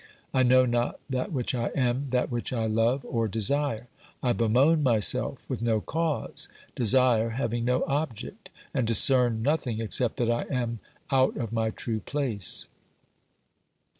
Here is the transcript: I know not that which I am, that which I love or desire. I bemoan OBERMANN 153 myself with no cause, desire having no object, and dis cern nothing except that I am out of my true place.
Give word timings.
I 0.33 0.41
know 0.41 0.65
not 0.65 0.99
that 1.11 1.31
which 1.31 1.53
I 1.53 1.67
am, 1.75 2.09
that 2.09 2.31
which 2.31 2.51
I 2.51 2.65
love 2.65 3.05
or 3.07 3.27
desire. 3.27 3.87
I 4.23 4.33
bemoan 4.33 4.81
OBERMANN 4.81 4.83
153 4.83 4.93
myself 4.95 5.45
with 5.47 5.61
no 5.61 5.79
cause, 5.79 6.49
desire 6.75 7.29
having 7.29 7.65
no 7.65 7.83
object, 7.85 8.49
and 8.73 8.87
dis 8.87 8.99
cern 8.99 9.41
nothing 9.43 9.79
except 9.79 10.17
that 10.17 10.31
I 10.31 10.47
am 10.49 10.79
out 11.11 11.37
of 11.37 11.53
my 11.53 11.69
true 11.69 11.99
place. 11.99 12.67